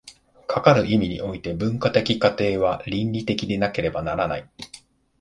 [0.47, 4.49] かかる意味において、文化的過程は倫理的でなければならない。